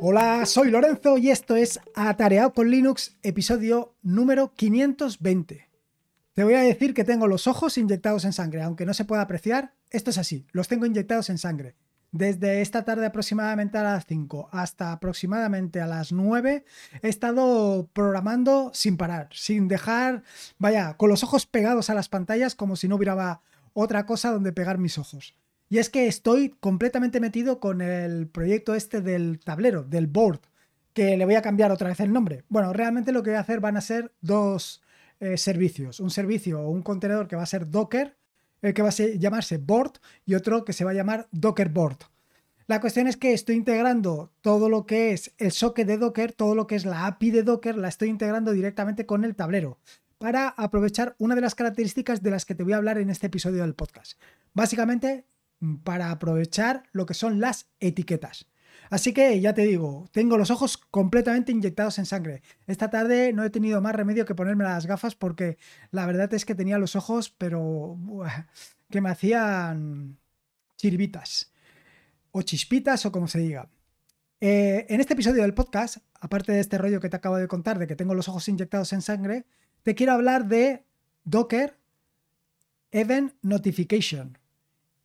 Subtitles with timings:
[0.00, 5.68] Hola, soy Lorenzo y esto es Atareado con Linux, episodio número 520.
[6.34, 9.22] Te voy a decir que tengo los ojos inyectados en sangre, aunque no se pueda
[9.22, 11.74] apreciar, esto es así, los tengo inyectados en sangre.
[12.12, 16.64] Desde esta tarde aproximadamente a las 5 hasta aproximadamente a las 9
[17.02, 20.22] he estado programando sin parar, sin dejar,
[20.58, 23.40] vaya, con los ojos pegados a las pantallas como si no hubiera
[23.72, 25.34] otra cosa donde pegar mis ojos.
[25.68, 30.40] Y es que estoy completamente metido con el proyecto este del tablero, del board,
[30.94, 32.44] que le voy a cambiar otra vez el nombre.
[32.48, 34.82] Bueno, realmente lo que voy a hacer van a ser dos
[35.20, 36.00] eh, servicios.
[36.00, 38.16] Un servicio o un contenedor que va a ser Docker
[38.62, 39.92] el que va a llamarse Board
[40.26, 41.98] y otro que se va a llamar Docker Board.
[42.66, 46.54] La cuestión es que estoy integrando todo lo que es el socket de Docker, todo
[46.54, 49.78] lo que es la API de Docker, la estoy integrando directamente con el tablero
[50.18, 53.28] para aprovechar una de las características de las que te voy a hablar en este
[53.28, 54.20] episodio del podcast.
[54.52, 55.24] Básicamente,
[55.84, 58.46] para aprovechar lo que son las etiquetas.
[58.90, 62.42] Así que ya te digo, tengo los ojos completamente inyectados en sangre.
[62.66, 65.58] Esta tarde no he tenido más remedio que ponerme las gafas porque
[65.90, 67.98] la verdad es que tenía los ojos, pero
[68.90, 70.18] que me hacían
[70.76, 71.52] chiribitas
[72.30, 73.68] o chispitas o como se diga.
[74.40, 77.78] Eh, en este episodio del podcast, aparte de este rollo que te acabo de contar
[77.78, 79.46] de que tengo los ojos inyectados en sangre,
[79.82, 80.84] te quiero hablar de
[81.24, 81.78] Docker
[82.90, 84.38] Event Notification.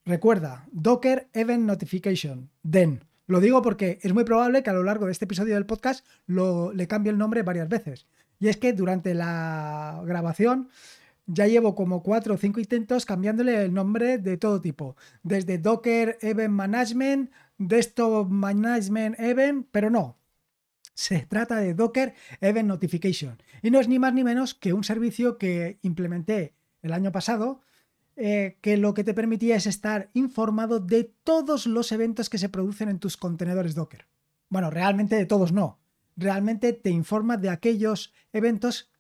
[0.05, 3.05] Recuerda, Docker Event Notification, DEN.
[3.25, 6.05] Lo digo porque es muy probable que a lo largo de este episodio del podcast
[6.25, 8.05] lo, le cambie el nombre varias veces.
[8.37, 10.69] Y es que durante la grabación
[11.25, 14.97] ya llevo como cuatro o cinco intentos cambiándole el nombre de todo tipo.
[15.23, 20.17] Desde Docker Event Management, Desktop Management Event, pero no.
[20.93, 23.41] Se trata de Docker Event Notification.
[23.61, 27.61] Y no es ni más ni menos que un servicio que implementé el año pasado
[28.15, 32.49] eh, que lo que te permitía es estar informado de todos los eventos que se
[32.49, 34.07] producen en tus contenedores Docker.
[34.49, 35.79] Bueno, realmente de todos no.
[36.15, 38.91] Realmente te informa de aquellos eventos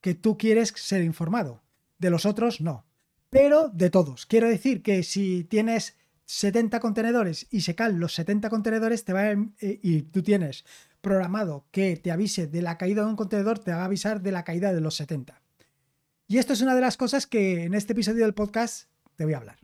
[0.00, 1.62] que tú quieres ser informado.
[1.98, 2.84] De los otros no.
[3.30, 4.26] Pero de todos.
[4.26, 9.30] Quiero decir que si tienes 70 contenedores y se caen los 70 contenedores te va
[9.30, 10.64] eh, y tú tienes
[11.00, 14.32] programado que te avise de la caída de un contenedor, te va a avisar de
[14.32, 15.40] la caída de los 70.
[16.30, 19.32] Y esto es una de las cosas que en este episodio del podcast te voy
[19.32, 19.56] a hablar.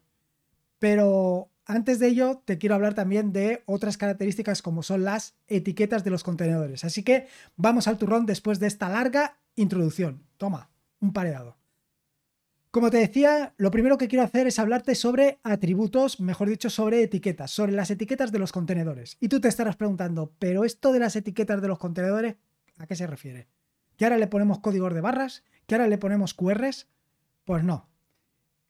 [0.79, 6.05] Pero antes de ello, te quiero hablar también de otras características como son las etiquetas
[6.05, 6.83] de los contenedores.
[6.85, 10.27] Así que vamos al turrón después de esta larga introducción.
[10.39, 10.71] Toma,
[11.01, 11.59] un paredado.
[12.71, 17.03] Como te decía, lo primero que quiero hacer es hablarte sobre atributos, mejor dicho, sobre
[17.03, 19.19] etiquetas, sobre las etiquetas de los contenedores.
[19.21, 22.37] Y tú te estarás preguntando, ¿pero esto de las etiquetas de los contenedores,
[22.79, 23.49] a qué se refiere?
[23.97, 25.45] ¿Que ahora le ponemos códigos de barras?
[25.67, 26.89] ¿Que ahora le ponemos QRs?
[27.45, 27.89] Pues no.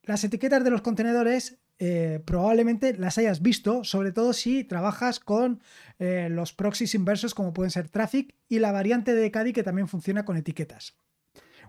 [0.03, 5.61] Las etiquetas de los contenedores eh, probablemente las hayas visto, sobre todo si trabajas con
[5.99, 9.89] eh, los proxies inversos como pueden ser Traffic y la variante de Kadi que también
[9.89, 10.97] funciona con etiquetas.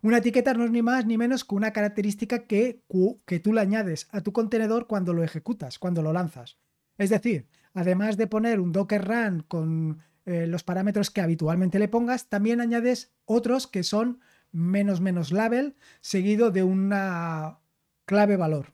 [0.02, 2.84] Una etiqueta no es ni más ni menos que una característica que,
[3.26, 6.58] que tú le añades a tu contenedor cuando lo ejecutas, cuando lo lanzas.
[6.98, 11.88] Es decir, además de poner un Docker Run con eh, los parámetros que habitualmente le
[11.88, 14.20] pongas, también añades otros que son
[14.52, 17.60] menos menos label seguido de una
[18.06, 18.74] clave valor.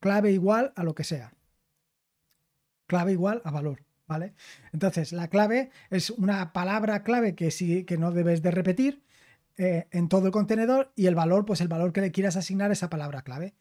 [0.00, 1.34] Clave igual a lo que sea.
[2.86, 4.34] Clave igual a valor, ¿vale?
[4.72, 9.04] Entonces, la clave es una palabra clave que, sí, que no debes de repetir
[9.58, 12.70] eh, en todo el contenedor y el valor, pues el valor que le quieras asignar
[12.70, 13.54] a esa palabra clave.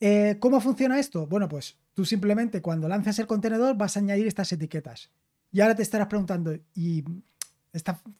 [0.00, 1.26] Eh, ¿Cómo funciona esto?
[1.26, 5.10] Bueno, pues tú simplemente cuando lanzas el contenedor vas a añadir estas etiquetas.
[5.54, 7.04] Y ahora te estarás preguntando, ¿y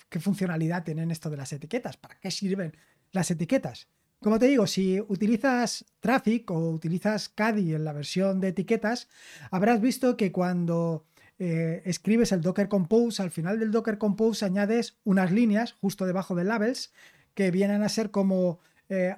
[0.09, 1.97] ¿qué funcionalidad tienen esto de las etiquetas?
[1.97, 2.77] ¿Para qué sirven
[3.11, 3.89] las etiquetas?
[4.21, 9.09] Como te digo, si utilizas Traffic o utilizas Caddy en la versión de etiquetas,
[9.51, 11.07] habrás visto que cuando
[11.41, 16.37] eh, escribes el Docker Compose, al final del Docker Compose añades unas líneas justo debajo
[16.37, 16.93] de labels
[17.35, 19.17] que vienen a ser como eh,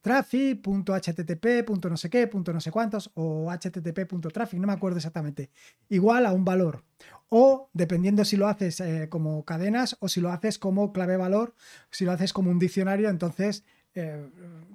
[0.00, 1.68] traffic.http.
[1.90, 5.50] no sé qué, no sé cuántos, o http.traffic, no me acuerdo exactamente,
[5.88, 6.84] igual a un valor.
[7.28, 11.54] O dependiendo si lo haces eh, como cadenas o si lo haces como clave valor,
[11.90, 13.64] si lo haces como un diccionario, entonces
[13.94, 14.30] eh,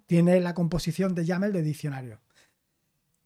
[0.06, 2.20] tiene la composición de YAML de diccionario.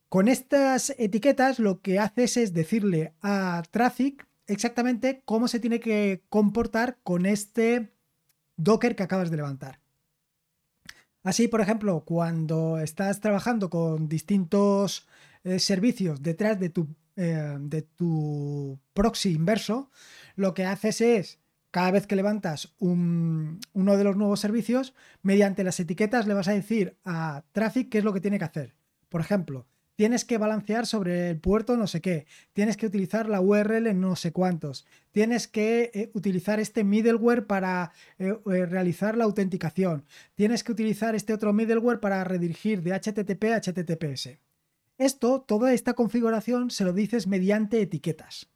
[0.10, 6.24] Con estas etiquetas lo que haces es decirle a Traffic exactamente cómo se tiene que
[6.30, 7.92] comportar con este
[8.56, 9.82] Docker que acabas de levantar.
[11.24, 15.08] Así, por ejemplo, cuando estás trabajando con distintos
[15.44, 19.92] eh, servicios detrás de tu, eh, de tu proxy inverso,
[20.36, 21.40] lo que haces es,
[21.72, 26.54] cada vez que levantas uno de los nuevos servicios, mediante las etiquetas le vas a
[26.54, 28.76] decir a Traffic qué es lo que tiene que hacer.
[29.10, 29.68] Por ejemplo,
[29.98, 34.00] tienes que balancear sobre el puerto no sé qué, tienes que utilizar la URL en
[34.00, 40.06] no sé cuántos, tienes que eh, utilizar este middleware para eh, eh, realizar la autenticación,
[40.36, 44.38] tienes que utilizar este otro middleware para redirigir de HTTP a HTTPS.
[45.00, 48.50] Esto, toda esta configuración se lo dices mediante etiquetas.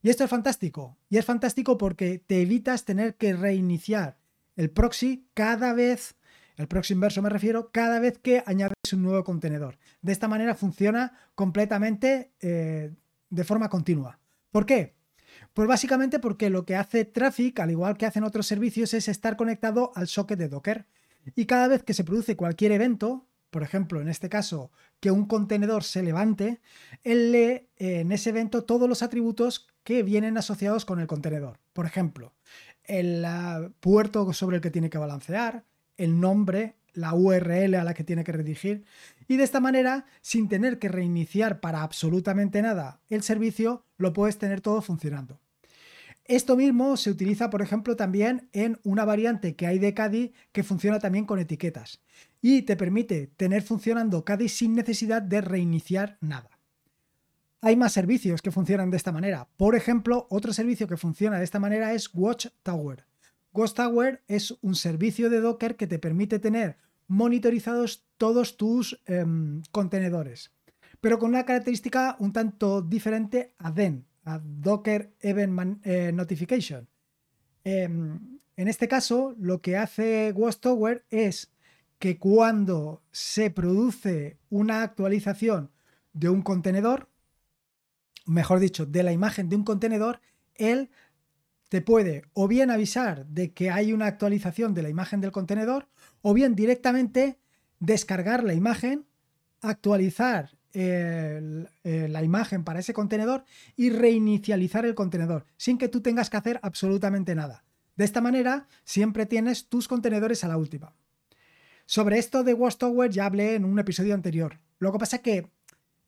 [0.00, 0.96] Y esto es fantástico.
[1.08, 4.18] Y es fantástico porque te evitas tener que reiniciar
[4.56, 6.16] el proxy cada vez
[6.56, 9.78] el proxy inverso me refiero cada vez que añades un nuevo contenedor.
[10.02, 12.92] De esta manera funciona completamente eh,
[13.30, 14.18] de forma continua.
[14.50, 14.94] ¿Por qué?
[15.52, 19.36] Pues básicamente porque lo que hace Traffic, al igual que hacen otros servicios, es estar
[19.36, 20.86] conectado al socket de Docker.
[21.34, 24.70] Y cada vez que se produce cualquier evento, por ejemplo, en este caso,
[25.00, 26.60] que un contenedor se levante,
[27.02, 31.60] él lee en ese evento todos los atributos que vienen asociados con el contenedor.
[31.72, 32.34] Por ejemplo,
[32.84, 35.64] el ah, puerto sobre el que tiene que balancear,
[35.96, 38.84] el nombre, la URL a la que tiene que redirigir
[39.28, 44.38] y de esta manera, sin tener que reiniciar para absolutamente nada el servicio, lo puedes
[44.38, 45.40] tener todo funcionando.
[46.26, 50.62] Esto mismo se utiliza, por ejemplo, también en una variante que hay de CADI que
[50.62, 52.00] funciona también con etiquetas
[52.40, 56.48] y te permite tener funcionando CADI sin necesidad de reiniciar nada.
[57.60, 59.48] Hay más servicios que funcionan de esta manera.
[59.56, 63.06] Por ejemplo, otro servicio que funciona de esta manera es Watchtower.
[63.54, 66.76] Ghost Tower es un servicio de Docker que te permite tener
[67.06, 70.52] monitorizados todos tus em, contenedores,
[71.00, 76.88] pero con una característica un tanto diferente a DEN, a Docker Event eh, Notification.
[77.64, 81.52] Em, en este caso, lo que hace Ghost Tower es
[81.98, 85.70] que cuando se produce una actualización
[86.12, 87.08] de un contenedor,
[88.26, 90.20] mejor dicho, de la imagen de un contenedor,
[90.54, 90.90] él
[91.68, 95.88] te puede o bien avisar de que hay una actualización de la imagen del contenedor
[96.22, 97.38] o bien directamente
[97.80, 99.06] descargar la imagen,
[99.60, 103.44] actualizar eh, la imagen para ese contenedor
[103.76, 107.64] y reinicializar el contenedor sin que tú tengas que hacer absolutamente nada.
[107.96, 110.94] De esta manera siempre tienes tus contenedores a la última.
[111.86, 114.58] Sobre esto de Watchtower ya hablé en un episodio anterior.
[114.78, 115.50] Lo que pasa es que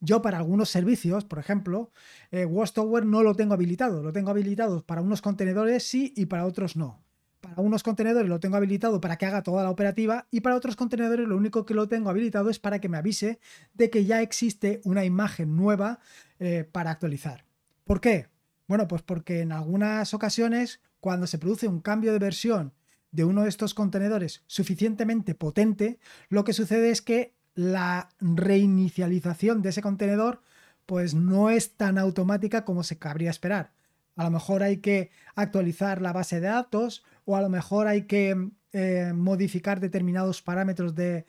[0.00, 1.90] yo para algunos servicios, por ejemplo,
[2.31, 4.02] eh, Watchtower no lo tengo habilitado.
[4.02, 7.02] Lo tengo habilitado para unos contenedores sí y para otros no.
[7.40, 10.75] Para unos contenedores lo tengo habilitado para que haga toda la operativa y para otros
[10.75, 13.38] contenedores lo único que lo tengo habilitado es para que me avise
[13.75, 16.00] de que ya existe una imagen nueva
[16.40, 17.44] eh, para actualizar.
[17.84, 18.28] ¿Por qué?
[18.66, 22.72] Bueno, pues porque en algunas ocasiones cuando se produce un cambio de versión
[23.12, 29.70] de uno de estos contenedores suficientemente potente, lo que sucede es que la reinicialización de
[29.70, 30.42] ese contenedor
[30.84, 33.72] pues no es tan automática como se cabría esperar.
[34.14, 38.02] A lo mejor hay que actualizar la base de datos o a lo mejor hay
[38.02, 41.24] que eh, modificar determinados parámetros del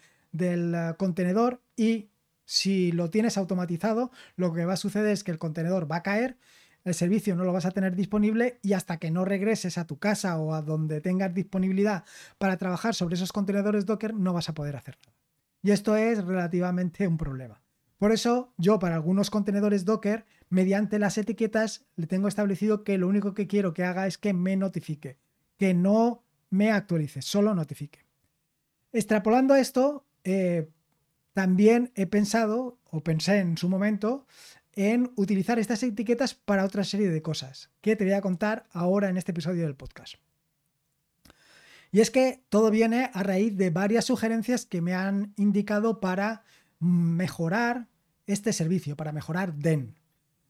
[0.76, 2.12] eh, contenedor y
[2.46, 6.04] si lo tienes automatizado, lo que va a suceder es que el contenedor va a
[6.04, 6.38] caer,
[6.86, 9.98] el servicio no lo vas a tener disponible y hasta que no regreses a tu
[9.98, 12.06] casa o a donde tengas disponibilidad
[12.38, 15.17] para trabajar sobre esos contenedores Docker no vas a poder hacer nada.
[15.68, 17.62] Y esto es relativamente un problema.
[17.98, 23.06] Por eso yo para algunos contenedores Docker, mediante las etiquetas, le tengo establecido que lo
[23.06, 25.18] único que quiero que haga es que me notifique,
[25.58, 28.06] que no me actualice, solo notifique.
[28.94, 30.70] Extrapolando esto, eh,
[31.34, 34.26] también he pensado, o pensé en su momento,
[34.72, 39.10] en utilizar estas etiquetas para otra serie de cosas, que te voy a contar ahora
[39.10, 40.16] en este episodio del podcast.
[41.92, 46.44] Y es que todo viene a raíz de varias sugerencias que me han indicado para
[46.80, 47.88] mejorar
[48.26, 49.96] este servicio, para mejorar DEN.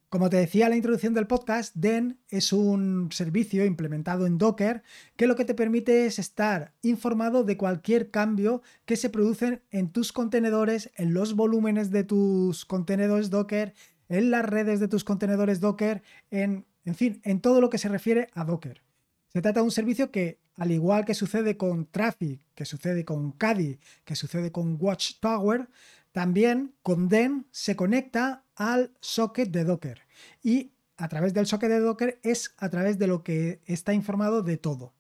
[0.10, 4.82] Como te decía en la introducción del podcast, DEN es un servicio implementado en Docker
[5.18, 9.92] que lo que te permite es estar informado de cualquier cambio que se produce en
[9.92, 13.74] tus contenedores, en los volúmenes de tus contenedores Docker,
[14.08, 16.02] en las redes de tus contenedores Docker,
[16.32, 18.82] en, en fin, en todo lo que se refiere a Docker.
[19.28, 23.32] Se trata de un servicio que, al igual que sucede con Traffic, que sucede con
[23.32, 25.70] Caddy, que sucede con Watchtower,
[26.12, 30.02] también con DEN se conecta al socket de Docker.
[30.42, 34.42] Y a través del socket de Docker es a través de lo que está informado
[34.42, 34.94] de todo.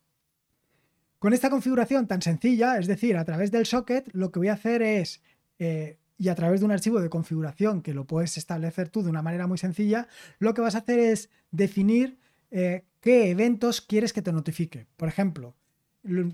[1.17, 4.53] Con esta configuración tan sencilla, es decir, a través del socket, lo que voy a
[4.53, 5.23] hacer es,
[5.57, 9.09] eh, y a través de un archivo de configuración que lo puedes establecer tú de
[9.09, 12.19] una manera muy sencilla, lo que vas a hacer es definir
[12.51, 14.87] eh, qué eventos quieres que te notifique.
[14.97, 15.55] Por ejemplo,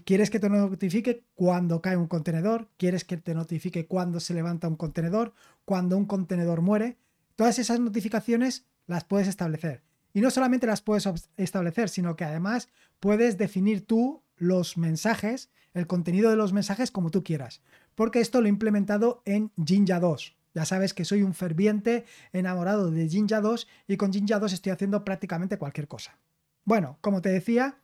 [0.05, 4.67] quieres que te notifique cuando cae un contenedor, quieres que te notifique cuando se levanta
[4.67, 5.33] un contenedor,
[5.65, 6.97] cuando un contenedor muere.
[7.35, 9.81] Todas esas notificaciones las puedes establecer.
[10.13, 15.87] Y no solamente las puedes establecer, sino que además puedes definir tú los mensajes, el
[15.87, 17.61] contenido de los mensajes como tú quieras.
[17.95, 20.35] Porque esto lo he implementado en Jinja 2.
[20.53, 24.71] Ya sabes que soy un ferviente enamorado de Jinja 2 y con Jinja 2 estoy
[24.71, 26.19] haciendo prácticamente cualquier cosa.
[26.65, 27.77] Bueno, como te decía,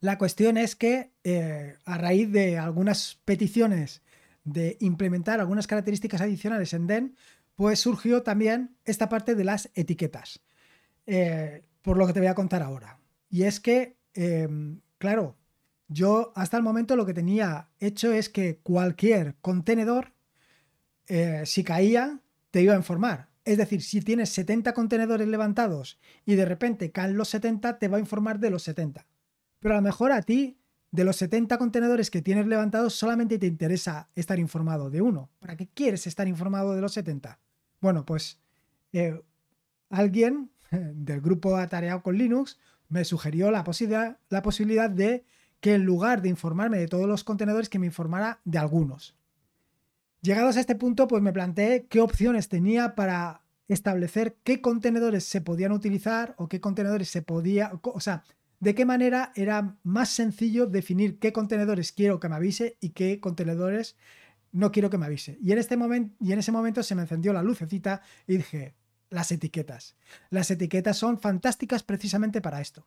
[0.00, 4.02] la cuestión es que eh, a raíz de algunas peticiones
[4.44, 7.16] de implementar algunas características adicionales en DEN,
[7.54, 10.40] pues surgió también esta parte de las etiquetas,
[11.06, 12.98] eh, por lo que te voy a contar ahora.
[13.28, 15.36] Y es que, em, claro,
[15.88, 20.12] yo hasta el momento lo que tenía hecho es que cualquier contenedor,
[21.08, 23.29] eh, si caía, te iba a informar.
[23.44, 27.96] Es decir, si tienes 70 contenedores levantados y de repente caen los 70, te va
[27.96, 29.06] a informar de los 70.
[29.58, 30.58] Pero a lo mejor a ti,
[30.90, 35.30] de los 70 contenedores que tienes levantados, solamente te interesa estar informado de uno.
[35.38, 37.38] ¿Para qué quieres estar informado de los 70?
[37.80, 38.40] Bueno, pues
[38.92, 39.20] eh,
[39.88, 45.24] alguien del grupo Atareado con Linux me sugirió la posibilidad, la posibilidad de
[45.60, 49.16] que en lugar de informarme de todos los contenedores, que me informara de algunos.
[50.22, 55.40] Llegados a este punto, pues me planteé qué opciones tenía para establecer qué contenedores se
[55.40, 58.24] podían utilizar o qué contenedores se podía, o sea,
[58.58, 63.18] de qué manera era más sencillo definir qué contenedores quiero que me avise y qué
[63.18, 63.96] contenedores
[64.52, 65.38] no quiero que me avise.
[65.40, 68.74] Y en, este momento, y en ese momento se me encendió la lucecita y dije,
[69.08, 69.96] las etiquetas.
[70.28, 72.86] Las etiquetas son fantásticas precisamente para esto.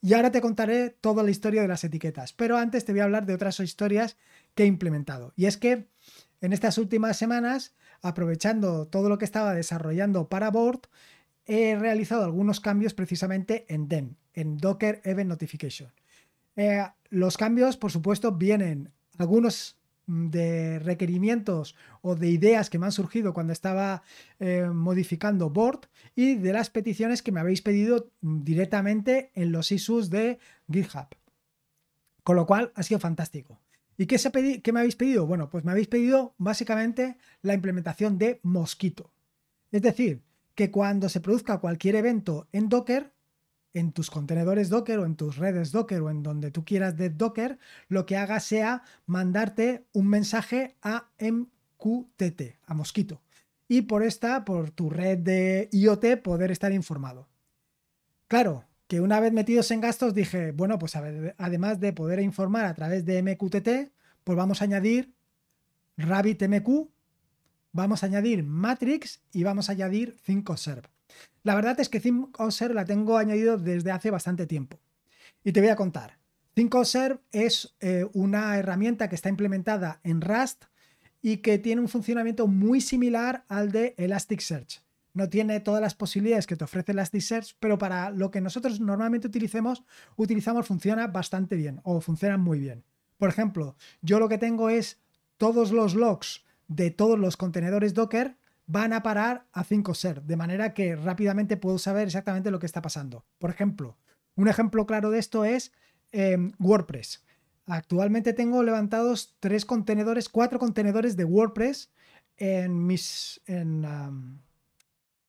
[0.00, 3.04] Y ahora te contaré toda la historia de las etiquetas, pero antes te voy a
[3.04, 4.16] hablar de otras historias
[4.54, 5.32] que he implementado.
[5.36, 5.88] Y es que
[6.44, 10.82] en estas últimas semanas, aprovechando todo lo que estaba desarrollando para Board,
[11.46, 15.90] he realizado algunos cambios precisamente en DEN, en Docker Event Notification.
[16.56, 22.92] Eh, los cambios, por supuesto, vienen algunos de requerimientos o de ideas que me han
[22.92, 24.02] surgido cuando estaba
[24.38, 30.10] eh, modificando Board y de las peticiones que me habéis pedido directamente en los issues
[30.10, 30.38] de
[30.70, 31.08] GitHub.
[32.22, 33.58] Con lo cual ha sido fantástico.
[33.96, 34.30] ¿Y qué, se
[34.62, 35.26] qué me habéis pedido?
[35.26, 39.12] Bueno, pues me habéis pedido básicamente la implementación de Mosquito.
[39.70, 40.22] Es decir,
[40.54, 43.12] que cuando se produzca cualquier evento en Docker,
[43.72, 47.10] en tus contenedores Docker o en tus redes Docker o en donde tú quieras de
[47.10, 47.58] Docker,
[47.88, 53.20] lo que haga sea mandarte un mensaje a MQTT, a Mosquito.
[53.66, 57.28] Y por esta, por tu red de IoT, poder estar informado.
[58.28, 62.74] Claro, que una vez metidos en gastos dije, bueno, pues además de poder informar a
[62.74, 63.92] través de MQTT,
[64.24, 65.14] pues vamos a añadir
[65.96, 66.90] RabbitMQ,
[67.72, 70.88] vamos a añadir Matrix y vamos a añadir 5Serve.
[71.42, 74.80] La verdad es que 5Serve la tengo añadido desde hace bastante tiempo.
[75.42, 76.18] Y te voy a contar.
[76.56, 80.64] 5Serve es eh, una herramienta que está implementada en Rust
[81.20, 84.83] y que tiene un funcionamiento muy similar al de Elasticsearch.
[85.14, 89.28] No tiene todas las posibilidades que te ofrece Elasticsearch, pero para lo que nosotros normalmente
[89.28, 89.84] utilicemos,
[90.16, 92.84] utilizamos funciona bastante bien o funciona muy bien.
[93.16, 95.00] Por ejemplo, yo lo que tengo es
[95.36, 100.74] todos los logs de todos los contenedores Docker van a parar a 5ser, de manera
[100.74, 103.24] que rápidamente puedo saber exactamente lo que está pasando.
[103.38, 103.96] Por ejemplo,
[104.36, 105.72] un ejemplo claro de esto es
[106.12, 107.24] em, WordPress.
[107.66, 111.90] Actualmente tengo levantados tres contenedores, cuatro contenedores de WordPress
[112.36, 113.86] en mis, en,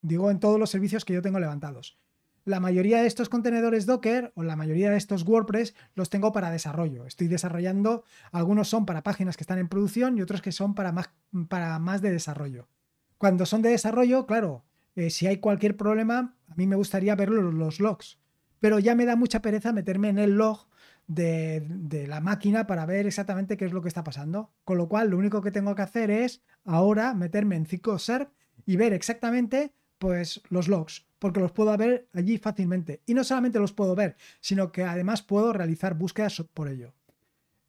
[0.06, 1.98] digo, en todos los servicios que yo tengo levantados.
[2.46, 6.52] La mayoría de estos contenedores Docker o la mayoría de estos WordPress los tengo para
[6.52, 7.08] desarrollo.
[7.08, 10.92] Estoy desarrollando, algunos son para páginas que están en producción y otros que son para
[10.92, 11.10] más,
[11.50, 12.68] para más de desarrollo.
[13.18, 14.64] Cuando son de desarrollo, claro,
[14.96, 18.20] eh, si hay cualquier problema, a mí me gustaría ver los, logs,
[18.60, 20.68] pero ya me da mucha pereza meterme en el log
[21.08, 24.52] de, de, la máquina para ver exactamente qué es lo que está pasando.
[24.66, 28.30] Con lo cual, lo único que tengo que hacer es ahora meterme en CycloServe
[28.68, 33.02] y ver exactamente pues, los logs, porque los puedo ver allí fácilmente.
[33.06, 36.94] Y no solamente los puedo ver, sino que además puedo realizar búsquedas por ello.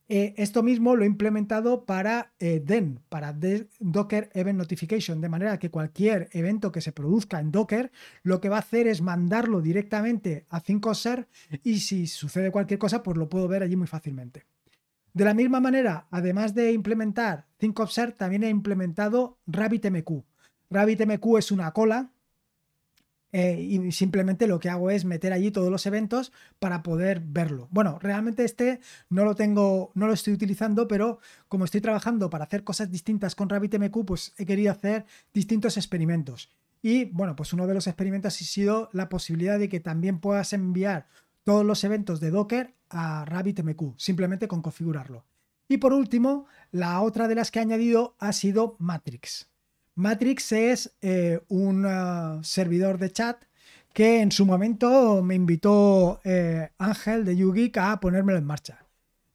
[0.09, 3.37] Eh, esto mismo lo he implementado para eh, DEN, para
[3.81, 7.91] Docker Event Notification, de manera que cualquier evento que se produzca en Docker,
[8.23, 11.27] lo que va a hacer es mandarlo directamente a 5ser
[11.65, 14.45] y si sucede cualquier cosa, pues lo puedo ver allí muy fácilmente.
[15.13, 20.25] De la misma manera, además de implementar 5ser, también he implementado RabbitMQ.
[20.71, 22.13] RabbitMQ es una cola
[23.33, 27.69] eh, y simplemente lo que hago es meter allí todos los eventos para poder verlo.
[27.71, 28.81] Bueno, realmente este
[29.11, 31.19] no lo tengo, no lo estoy utilizando, pero
[31.49, 36.51] como estoy trabajando para hacer cosas distintas con RabbitMQ, pues he querido hacer distintos experimentos.
[36.83, 40.53] Y bueno, pues uno de los experimentos ha sido la posibilidad de que también puedas
[40.53, 41.09] enviar
[41.45, 45.25] todos los eventos de Docker a RabbitMQ, simplemente con configurarlo.
[45.69, 49.51] Y por último, la otra de las que he añadido ha sido Matrix.
[49.97, 53.43] Matrix es eh, un uh, servidor de chat
[53.95, 58.85] que en su momento me invitó eh, Ángel de YouGeek a ponérmelo en marcha.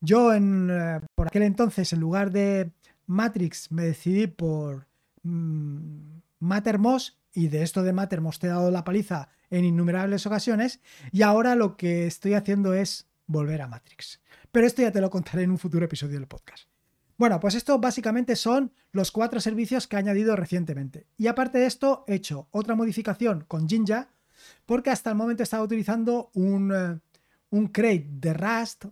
[0.01, 2.71] Yo en, eh, por aquel entonces, en lugar de
[3.07, 4.85] Matrix, me decidí por,
[5.23, 10.79] mm, Mattermost y de esto de Mattermost te he dado la paliza en innumerables ocasiones
[11.11, 14.21] y ahora lo que estoy haciendo es volver a Matrix.
[14.51, 16.70] Pero esto ya te lo contaré en un futuro episodio del podcast.
[17.21, 21.05] Bueno, pues esto básicamente son los cuatro servicios que he añadido recientemente.
[21.19, 24.09] Y aparte de esto, he hecho otra modificación con Jinja,
[24.65, 26.99] porque hasta el momento estaba utilizando un, eh,
[27.51, 28.85] un crate de Rust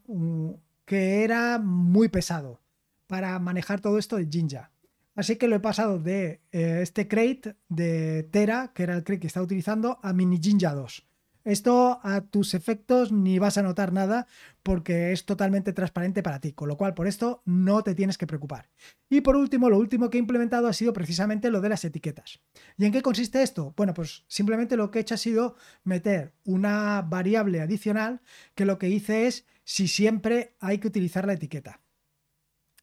[0.85, 2.61] que era muy pesado
[3.07, 4.69] para manejar todo esto de Jinja.
[5.15, 9.21] Así que lo he pasado de eh, este crate de Tera, que era el crate
[9.21, 11.08] que estaba utilizando, a Mini Jinja 2.
[11.49, 14.27] Esto a tus efectos ni vas a notar nada
[14.61, 18.27] porque es totalmente transparente para ti, con lo cual por esto no te tienes que
[18.27, 18.69] preocupar.
[19.09, 22.39] Y por último, lo último que he implementado ha sido precisamente lo de las etiquetas.
[22.77, 23.73] ¿Y en qué consiste esto?
[23.75, 28.21] Bueno, pues simplemente lo que he hecho ha sido meter una variable adicional
[28.53, 31.81] que lo que hice es si siempre hay que utilizar la etiqueta.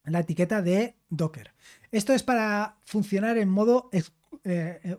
[0.02, 1.54] La etiqueta de Docker.
[1.92, 4.02] Esto es para funcionar en modo eh,
[4.42, 4.96] eh,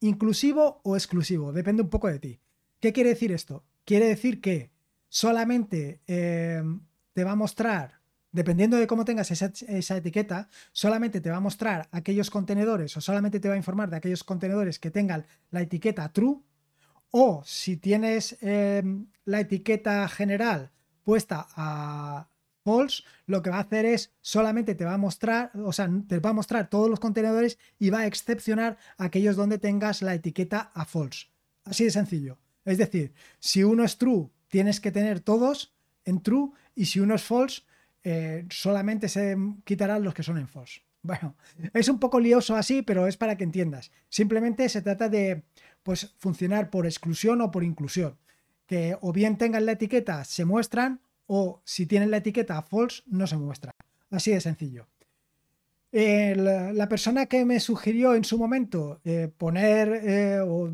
[0.00, 2.40] inclusivo o exclusivo, depende un poco de ti.
[2.80, 3.64] ¿Qué quiere decir esto?
[3.84, 4.70] Quiere decir que
[5.08, 6.62] solamente eh,
[7.12, 8.00] te va a mostrar,
[8.32, 13.40] dependiendo de cómo tengas esa, etiqueta, solamente te va a mostrar aquellos contenedores o solamente
[13.40, 16.40] te va a informar de aquellos contenedores que tengan la etiqueta true
[17.10, 18.82] o si tienes eh,
[19.24, 22.28] la etiqueta general puesta a
[22.64, 26.18] false, lo que va a hacer es solamente te va a mostrar, o sea, te
[26.18, 30.72] va a mostrar todos los contenedores y va a excepcionar aquellos donde tengas la etiqueta
[30.74, 31.28] a false.
[31.64, 32.38] Así de sencillo.
[32.66, 37.14] Es decir, si uno es true, tienes que tener todos en true y si uno
[37.14, 37.62] es false,
[38.04, 40.82] eh, solamente se quitarán los que son en false.
[41.02, 41.36] Bueno,
[41.72, 43.92] es un poco lioso así, pero es para que entiendas.
[44.08, 45.44] Simplemente se trata de
[45.84, 48.18] pues, funcionar por exclusión o por inclusión.
[48.66, 53.28] Que o bien tengan la etiqueta, se muestran, o si tienen la etiqueta false, no
[53.28, 53.72] se muestran.
[54.10, 54.88] Así de sencillo.
[55.92, 60.72] la persona que me sugirió en su momento eh, poner eh, o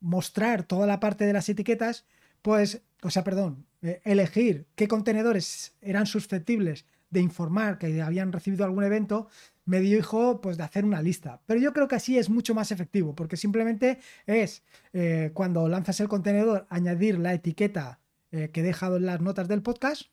[0.00, 2.06] mostrar toda la parte de las etiquetas,
[2.42, 8.64] pues, o sea, perdón, eh, elegir qué contenedores eran susceptibles de informar que habían recibido
[8.64, 9.28] algún evento,
[9.64, 11.42] me dijo pues de hacer una lista.
[11.46, 16.00] Pero yo creo que así es mucho más efectivo, porque simplemente es eh, cuando lanzas
[16.00, 20.04] el contenedor, añadir la etiqueta eh, que he dejado en las notas del podcast,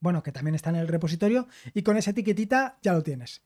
[0.00, 3.42] bueno, que también está en el repositorio, y con esa etiquetita ya lo tienes.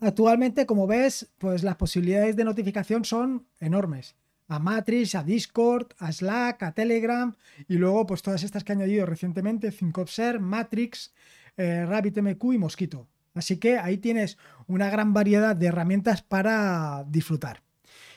[0.00, 4.14] Actualmente, como ves, pues las posibilidades de notificación son enormes
[4.48, 7.34] a Matrix, a Discord, a Slack, a Telegram
[7.68, 11.12] y luego pues todas estas que he añadido recientemente, ThinkObserve, Matrix,
[11.56, 13.06] eh, RabbitMQ y Mosquito.
[13.34, 17.62] Así que ahí tienes una gran variedad de herramientas para disfrutar.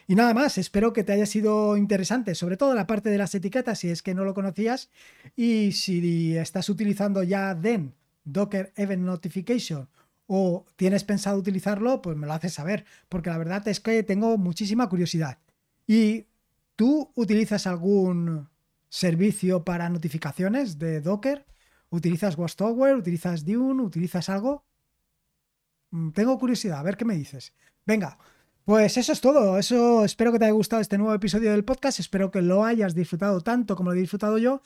[0.08, 3.36] Y nada más, espero que te haya sido interesante, sobre todo la parte de las
[3.36, 4.89] etiquetas, si es que no lo conocías.
[5.36, 9.88] Y si estás utilizando ya DEN, Docker Event Notification,
[10.28, 14.38] o tienes pensado utilizarlo, pues me lo haces saber, porque la verdad es que tengo
[14.38, 15.38] muchísima curiosidad.
[15.88, 16.28] ¿Y
[16.76, 18.50] tú utilizas algún
[18.89, 21.46] servicio para notificaciones de Docker?
[21.89, 22.96] ¿Utilizas Watchtower?
[22.96, 23.84] ¿Utilizas Dune?
[23.84, 24.65] ¿Utilizas algo?
[25.91, 27.54] Mm, tengo curiosidad, a ver qué me dices.
[27.86, 28.17] Venga,
[28.65, 29.58] pues eso es todo.
[29.58, 32.00] Eso espero que te haya gustado este nuevo episodio del podcast.
[32.00, 34.62] Espero que lo hayas disfrutado tanto como lo he disfrutado yo.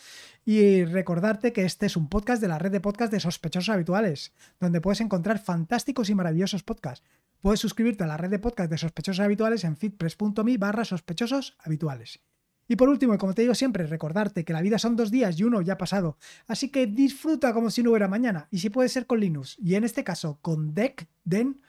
[0.45, 4.34] Y recordarte que este es un podcast de la red de podcast de sospechosos habituales,
[4.60, 7.06] donde puedes encontrar fantásticos y maravillosos podcasts.
[7.41, 12.21] Puedes suscribirte a la red de podcast de sospechosos habituales en fitpress.me barra sospechosos habituales.
[12.67, 15.39] Y por último, y como te digo siempre, recordarte que la vida son dos días
[15.39, 16.17] y uno ya ha pasado.
[16.48, 18.48] Así que disfruta como si no hubiera mañana.
[18.50, 21.62] Y si puede ser con Linux, y en este caso con DEC, DEN,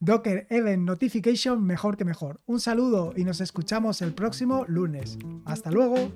[0.00, 2.40] Docker Event Notification, mejor que mejor.
[2.46, 5.18] Un saludo y nos escuchamos el próximo lunes.
[5.44, 6.12] Hasta luego.